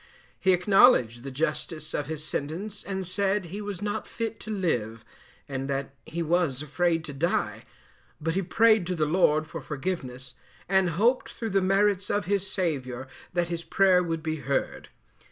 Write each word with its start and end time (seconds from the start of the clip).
He 0.39 0.51
acknowledged 0.51 1.21
the 1.23 1.29
justice 1.29 1.93
of 1.93 2.07
his 2.07 2.23
sentence, 2.23 2.83
and 2.83 3.05
said 3.05 3.45
he 3.45 3.61
was 3.61 3.83
not 3.83 4.07
fit 4.07 4.39
to 4.39 4.49
live, 4.49 5.05
and 5.47 5.69
that 5.69 5.93
he 6.07 6.23
was 6.23 6.63
afraid 6.63 7.05
to 7.05 7.13
die, 7.13 7.65
but 8.19 8.33
he 8.33 8.41
prayed 8.41 8.87
to 8.87 8.95
the 8.95 9.05
Lord 9.05 9.45
for 9.45 9.61
forgiveness, 9.61 10.33
and 10.67 10.89
hoped 10.97 11.29
through 11.31 11.51
the 11.51 11.61
merits 11.61 12.09
of 12.09 12.25
his 12.25 12.49
Saviour 12.49 13.07
that 13.33 13.49
his 13.49 13.63
prayer 13.63 14.01
would 14.01 14.23
be 14.23 14.37
heard. 14.37 14.89